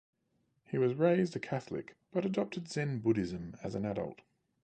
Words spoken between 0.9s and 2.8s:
raised a Catholic but adopted